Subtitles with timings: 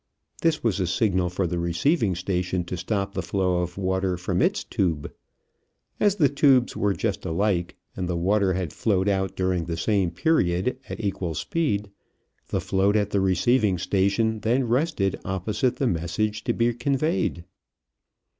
[0.41, 4.41] This was a signal for the receiving station to stop the flow of water from
[4.41, 5.13] its tube.
[5.99, 10.09] As the tubes were just alike, and the water had flowed out during the same
[10.09, 11.91] period at equal speed,
[12.47, 17.45] the float at the receiving station then rested opposite the message to be conveyed.